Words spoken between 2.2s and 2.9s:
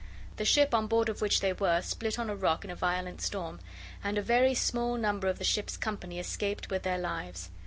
a rock in a